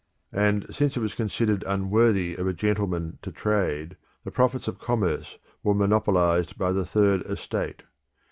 And 0.33 0.65
since 0.73 0.97
it 0.97 0.99
was 0.99 1.13
considered 1.13 1.63
unworthy 1.67 2.35
of 2.35 2.47
a 2.47 2.53
gentleman 2.55 3.19
to 3.21 3.31
trade, 3.31 3.97
the 4.23 4.31
profits 4.31 4.67
of 4.67 4.79
commerce 4.79 5.37
were 5.61 5.75
monopolised 5.75 6.57
by 6.57 6.71
the 6.71 6.87
third 6.87 7.21
estate. 7.27 7.83